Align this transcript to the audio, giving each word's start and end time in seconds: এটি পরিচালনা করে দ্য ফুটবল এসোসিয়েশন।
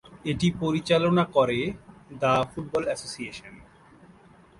এটি 0.25 0.47
পরিচালনা 0.61 1.23
করে 1.35 1.59
দ্য 2.21 2.33
ফুটবল 2.51 2.83
এসোসিয়েশন। 2.93 3.53